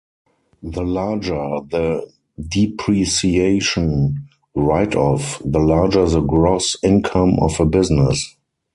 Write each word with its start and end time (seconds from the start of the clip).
The 0.63 0.81
larger 0.83 1.59
the 1.69 2.11
depreciation 2.47 4.27
write-off, 4.55 5.39
the 5.45 5.59
larger 5.59 6.09
the 6.09 6.21
gross 6.21 6.75
income 6.83 7.37
of 7.39 7.59
a 7.59 7.67
business. 7.67 8.35